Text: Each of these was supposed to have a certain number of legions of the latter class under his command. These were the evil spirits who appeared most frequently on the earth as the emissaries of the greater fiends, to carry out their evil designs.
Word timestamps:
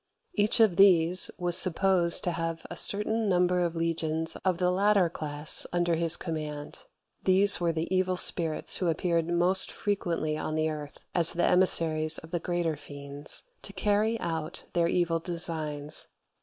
Each 0.33 0.59
of 0.59 0.77
these 0.77 1.29
was 1.37 1.55
supposed 1.55 2.23
to 2.23 2.31
have 2.31 2.65
a 2.71 2.75
certain 2.75 3.29
number 3.29 3.59
of 3.61 3.75
legions 3.75 4.35
of 4.43 4.57
the 4.57 4.71
latter 4.71 5.11
class 5.11 5.67
under 5.71 5.93
his 5.93 6.17
command. 6.17 6.79
These 7.25 7.59
were 7.61 7.71
the 7.71 7.87
evil 7.95 8.15
spirits 8.17 8.77
who 8.77 8.87
appeared 8.87 9.27
most 9.27 9.71
frequently 9.71 10.35
on 10.39 10.55
the 10.55 10.71
earth 10.71 10.97
as 11.13 11.33
the 11.33 11.45
emissaries 11.45 12.17
of 12.17 12.31
the 12.31 12.39
greater 12.39 12.75
fiends, 12.75 13.43
to 13.61 13.73
carry 13.73 14.19
out 14.19 14.63
their 14.73 14.87
evil 14.87 15.19
designs. 15.19 16.07